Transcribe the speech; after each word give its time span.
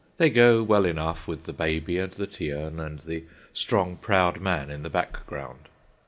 They 0.17 0.31
go 0.31 0.63
well 0.63 0.85
enough 0.85 1.27
with 1.27 1.43
the 1.43 1.53
baby 1.53 1.99
and 1.99 2.11
the 2.11 2.25
tea 2.25 2.51
urn, 2.51 2.79
and 2.79 2.97
the 3.01 3.23
strong, 3.53 3.97
proud 3.97 4.39
man 4.41 4.71
in 4.71 4.81
the 4.81 4.89
background. 4.89 5.69